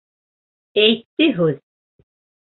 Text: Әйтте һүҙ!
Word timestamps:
Әйтте 0.85 1.29
һүҙ! 1.41 1.61